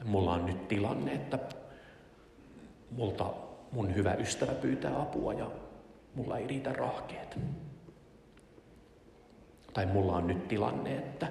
Mulla 0.04 0.32
on 0.32 0.46
nyt 0.46 0.68
tilanne, 0.68 1.12
että 1.12 1.38
multa 2.90 3.34
mun 3.72 3.94
hyvä 3.94 4.14
ystävä 4.14 4.52
pyytää 4.52 5.00
apua 5.00 5.32
ja 5.32 5.50
mulla 6.14 6.38
ei 6.38 6.46
riitä 6.46 6.72
rahkeet. 6.72 7.38
Tai 9.74 9.86
mulla 9.86 10.16
on 10.16 10.26
nyt 10.26 10.48
tilanne, 10.48 10.96
että 10.96 11.30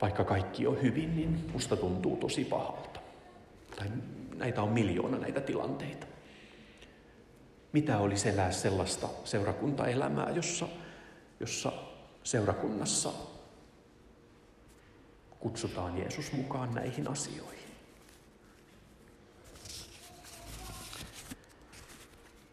vaikka 0.00 0.24
kaikki 0.24 0.66
on 0.66 0.82
hyvin, 0.82 1.16
niin 1.16 1.50
musta 1.52 1.76
tuntuu 1.76 2.16
tosi 2.16 2.44
pahalta. 2.44 3.00
Tai 3.76 3.86
näitä 4.36 4.62
on 4.62 4.68
miljoona 4.68 5.18
näitä 5.18 5.40
tilanteita. 5.40 6.06
Mitä 7.72 7.98
olisi 7.98 8.28
elää 8.28 8.52
sellaista 8.52 9.08
seurakuntaelämää, 9.24 10.30
jossa, 10.30 10.68
jossa 11.40 11.72
seurakunnassa 12.24 13.12
kutsutaan 15.40 15.98
Jeesus 15.98 16.32
mukaan 16.32 16.74
näihin 16.74 17.08
asioihin? 17.08 17.68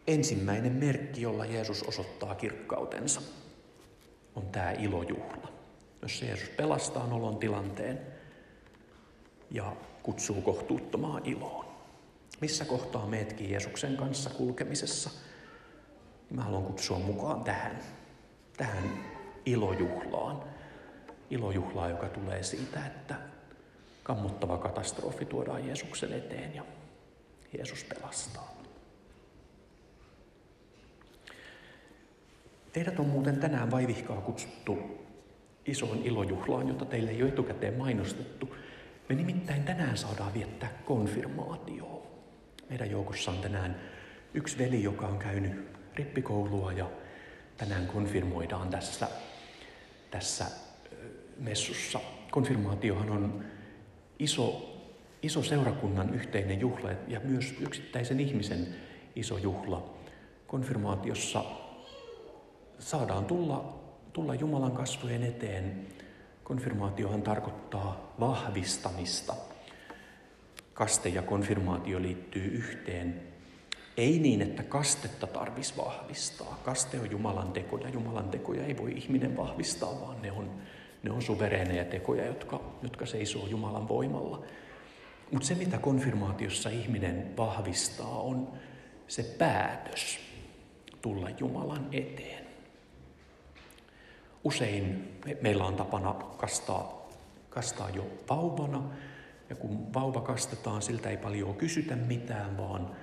Ensimmäinen 0.06 0.72
merkki, 0.72 1.22
jolla 1.22 1.46
Jeesus 1.46 1.82
osoittaa 1.82 2.34
kirkkautensa, 2.34 3.20
on 4.36 4.46
tämä 4.46 4.70
ilojuhla. 4.70 5.48
Jos 6.02 6.22
Jeesus 6.22 6.48
pelastaa 6.48 7.06
nolon 7.06 7.36
tilanteen 7.36 8.00
ja 9.50 9.76
kutsuu 10.02 10.42
kohtuuttomaan 10.42 11.22
iloon. 11.24 11.66
Missä 12.40 12.64
kohtaa 12.64 13.06
meetkin 13.06 13.50
Jeesuksen 13.50 13.96
kanssa 13.96 14.30
kulkemisessa? 14.30 15.10
Mä 16.30 16.42
haluan 16.42 16.64
kutsua 16.64 16.98
mukaan 16.98 17.44
tähän, 17.44 17.80
tähän 18.56 19.04
ilojuhlaan. 19.46 20.44
Ilojuhlaan, 21.30 21.90
joka 21.90 22.08
tulee 22.08 22.42
siitä, 22.42 22.86
että 22.86 23.14
kammottava 24.02 24.58
katastrofi 24.58 25.24
tuodaan 25.24 25.66
Jeesuksen 25.66 26.12
eteen 26.12 26.54
ja 26.54 26.62
Jeesus 27.56 27.84
pelastaa. 27.84 28.55
Teidät 32.76 32.98
on 32.98 33.06
muuten 33.06 33.36
tänään 33.36 33.70
vaivihkaa 33.70 34.20
kutsuttu 34.20 34.78
isoon 35.66 36.02
ilojuhlaan, 36.04 36.68
jota 36.68 36.84
teille 36.84 37.10
ei 37.10 37.22
ole 37.22 37.30
etukäteen 37.30 37.74
mainostettu. 37.74 38.56
Me 39.08 39.14
nimittäin 39.14 39.62
tänään 39.62 39.96
saadaan 39.96 40.34
viettää 40.34 40.68
konfirmaatioa. 40.84 42.06
Meidän 42.70 42.90
joukossa 42.90 43.30
on 43.30 43.38
tänään 43.38 43.80
yksi 44.34 44.58
veli, 44.58 44.82
joka 44.82 45.06
on 45.06 45.18
käynyt 45.18 45.52
rippikoulua 45.94 46.72
ja 46.72 46.90
tänään 47.56 47.86
konfirmoidaan 47.86 48.68
tässä, 48.68 49.08
tässä 50.10 50.44
messussa. 51.38 52.00
Konfirmaatiohan 52.30 53.10
on 53.10 53.44
iso, 54.18 54.76
iso 55.22 55.42
seurakunnan 55.42 56.14
yhteinen 56.14 56.60
juhla 56.60 56.90
ja 57.08 57.20
myös 57.24 57.54
yksittäisen 57.60 58.20
ihmisen 58.20 58.66
iso 59.14 59.38
juhla. 59.38 59.94
Konfirmaatiossa 60.46 61.65
saadaan 62.78 63.24
tulla, 63.24 63.78
tulla 64.12 64.34
Jumalan 64.34 64.72
kasvojen 64.72 65.22
eteen. 65.22 65.86
Konfirmaatiohan 66.44 67.22
tarkoittaa 67.22 68.14
vahvistamista. 68.20 69.34
Kaste 70.74 71.08
ja 71.08 71.22
konfirmaatio 71.22 72.02
liittyy 72.02 72.44
yhteen. 72.44 73.22
Ei 73.96 74.18
niin, 74.18 74.42
että 74.42 74.62
kastetta 74.62 75.26
tarvis 75.26 75.76
vahvistaa. 75.76 76.60
Kaste 76.64 77.00
on 77.00 77.10
Jumalan 77.10 77.52
tekoja. 77.52 77.88
Jumalan 77.88 78.28
tekoja 78.28 78.66
ei 78.66 78.76
voi 78.76 78.92
ihminen 78.92 79.36
vahvistaa, 79.36 80.00
vaan 80.00 80.22
ne 80.22 80.32
on, 80.32 80.50
ne 81.02 81.10
on 81.10 81.22
suvereeneja 81.22 81.84
tekoja, 81.84 82.26
jotka, 82.26 82.60
jotka 82.82 83.06
seisoo 83.06 83.46
Jumalan 83.46 83.88
voimalla. 83.88 84.42
Mutta 85.32 85.48
se, 85.48 85.54
mitä 85.54 85.78
konfirmaatiossa 85.78 86.70
ihminen 86.70 87.36
vahvistaa, 87.36 88.20
on 88.20 88.52
se 89.08 89.22
päätös 89.22 90.18
tulla 91.02 91.30
Jumalan 91.30 91.88
eteen. 91.92 92.45
Usein 94.46 95.18
me, 95.24 95.36
meillä 95.40 95.64
on 95.64 95.76
tapana 95.76 96.12
kastaa, 96.14 97.08
kastaa 97.50 97.90
jo 97.90 98.06
vauvana, 98.30 98.82
ja 99.50 99.56
kun 99.56 99.94
vauva 99.94 100.20
kastetaan, 100.20 100.82
siltä 100.82 101.10
ei 101.10 101.16
paljon 101.16 101.54
kysytä 101.54 101.96
mitään, 101.96 102.56
vaan 102.56 102.96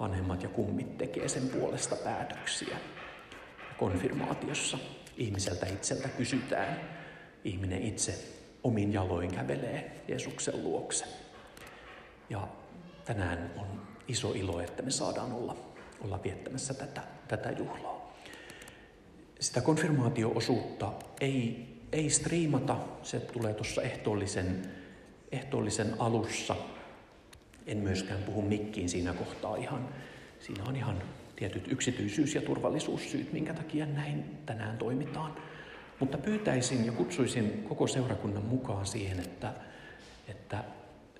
vanhemmat 0.00 0.42
ja 0.42 0.48
kummit 0.48 0.98
tekee 0.98 1.28
sen 1.28 1.48
puolesta 1.48 1.96
päätöksiä. 1.96 2.76
Konfirmaatiossa 3.78 4.78
ihmiseltä 5.16 5.66
itseltä 5.66 6.08
kysytään. 6.08 6.80
Ihminen 7.44 7.82
itse 7.82 8.14
omin 8.62 8.92
jaloin 8.92 9.34
kävelee 9.34 10.02
Jeesuksen 10.08 10.64
luokse. 10.64 11.04
Ja 12.30 12.48
tänään 13.04 13.50
on 13.56 13.82
iso 14.08 14.32
ilo, 14.32 14.60
että 14.60 14.82
me 14.82 14.90
saadaan 14.90 15.32
olla, 15.32 15.56
olla 16.04 16.22
viettämässä 16.22 16.74
tätä, 16.74 17.02
tätä 17.28 17.50
juhlaa 17.50 17.99
sitä 19.40 19.60
konfirmaatioosuutta 19.60 20.92
ei, 21.20 21.66
ei 21.92 22.10
striimata, 22.10 22.76
se 23.02 23.20
tulee 23.20 23.54
tuossa 23.54 23.82
ehtoollisen, 23.82 24.62
ehtoollisen 25.32 25.94
alussa. 25.98 26.56
En 27.66 27.78
myöskään 27.78 28.22
puhu 28.22 28.42
mikkiin 28.42 28.88
siinä 28.88 29.12
kohtaa 29.12 29.56
ihan, 29.56 29.88
siinä 30.40 30.64
on 30.64 30.76
ihan 30.76 31.02
tietyt 31.36 31.72
yksityisyys- 31.72 32.34
ja 32.34 32.42
turvallisuussyyt, 32.42 33.32
minkä 33.32 33.54
takia 33.54 33.86
näin 33.86 34.24
tänään 34.46 34.78
toimitaan. 34.78 35.34
Mutta 36.00 36.18
pyytäisin 36.18 36.86
ja 36.86 36.92
kutsuisin 36.92 37.64
koko 37.68 37.86
seurakunnan 37.86 38.44
mukaan 38.44 38.86
siihen, 38.86 39.20
että, 39.20 39.54
että 40.28 40.64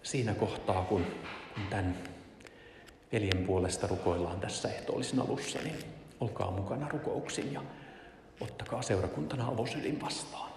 siinä 0.02 0.34
kohtaa, 0.34 0.82
kun, 0.84 1.06
kun 1.54 1.62
tämän 1.70 1.96
veljen 3.12 3.46
puolesta 3.46 3.86
rukoillaan 3.86 4.40
tässä 4.40 4.68
ehtoollisen 4.68 5.20
alussa, 5.20 5.58
niin 5.64 5.76
olkaa 6.20 6.50
mukana 6.50 6.88
rukouksin 6.88 7.52
ja 7.52 7.62
ottakaa 8.40 8.82
seurakuntana 8.82 9.48
avosylin 9.48 10.00
vastaan. 10.00 10.50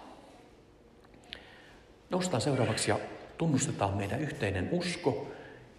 Noustaan 2.10 2.40
seuraavaksi 2.40 2.90
ja 2.90 3.00
tunnustetaan 3.38 3.96
meidän 3.96 4.20
yhteinen 4.20 4.68
usko. 4.72 5.26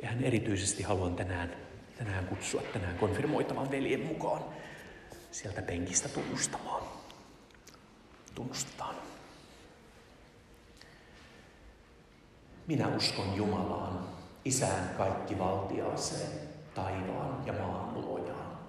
Ja 0.03 0.09
hän 0.09 0.23
erityisesti 0.23 0.83
haluan 0.83 1.15
tänään, 1.15 1.55
tänään 1.97 2.27
kutsua 2.27 2.61
tänään 2.73 2.97
konfirmoitavan 2.97 3.71
veljen 3.71 4.05
mukaan 4.05 4.45
sieltä 5.31 5.61
penkistä 5.61 6.09
tunnustamaan. 6.09 6.83
Tunnustetaan. 8.35 8.95
Minä 12.67 12.87
uskon 12.87 13.35
Jumalaan, 13.35 14.15
Isään 14.45 14.89
kaikki 14.97 15.39
valtiaaseen, 15.39 16.29
taivaan 16.75 17.43
ja 17.45 17.53
maan 17.53 17.93
luojaan, 17.93 18.59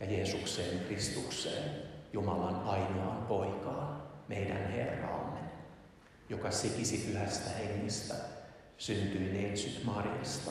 ja 0.00 0.06
Jeesukseen 0.06 0.80
Kristukseen, 0.80 1.89
Jumalan 2.12 2.62
ainoaan 2.64 3.26
poikaan, 3.26 4.02
meidän 4.28 4.70
Herraamme, 4.70 5.38
joka 6.28 6.50
sikisi 6.50 6.98
pyhästä 6.98 7.50
hengestä, 7.50 8.14
syntyi 8.78 9.32
Neitsyt 9.32 9.84
Marjasta, 9.84 10.50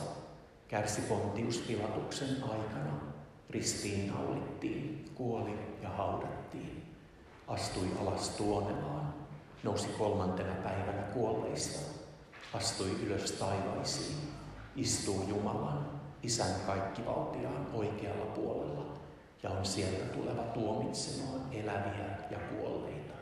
kärsi 0.68 1.00
Pontius 1.00 1.58
Pilatuksen 1.58 2.36
aikana, 2.42 3.00
ristiin 3.50 4.12
naulittiin, 4.12 5.04
kuoli 5.14 5.58
ja 5.82 5.88
haudattiin, 5.88 6.94
astui 7.48 7.88
alas 8.00 8.28
tuonemaan, 8.28 9.14
nousi 9.62 9.88
kolmantena 9.88 10.54
päivänä 10.54 11.02
kuolleista, 11.02 12.00
astui 12.54 12.90
ylös 13.06 13.32
taivaisiin, 13.32 14.16
istuu 14.76 15.24
Jumalan, 15.28 16.00
Isän 16.22 16.60
kaikkivaltiaan 16.66 17.66
oikealla 17.72 18.24
puolella, 18.24 18.99
ja 19.42 19.50
on 19.50 19.66
sieltä 19.66 20.04
tuleva 20.04 20.42
tuomitsemaan 20.42 21.40
eläviä 21.52 22.06
ja 22.30 22.38
kuolleita. 22.38 23.14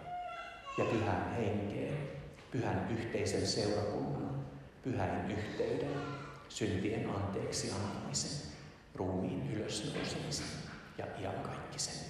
Ja 0.79 0.85
pyhän 0.85 1.35
henkeen, 1.37 2.09
pyhän 2.51 2.89
yhteisen 2.91 3.47
seurakunnan, 3.47 4.45
pyhän 4.83 5.31
yhteyden, 5.31 6.01
syntien 6.49 7.11
anteeksi 7.11 7.73
antamisen, 7.73 8.53
ruumiin 8.95 9.53
ylösnousemisen 9.53 10.47
ja 10.99 11.07
iankaikkisen. 11.21 12.08